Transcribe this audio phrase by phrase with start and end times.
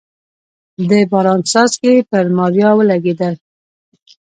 [0.89, 3.33] د باران څاڅکي پر ماريا ولګېدل.